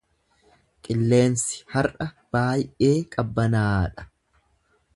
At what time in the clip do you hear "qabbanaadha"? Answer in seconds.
3.17-4.09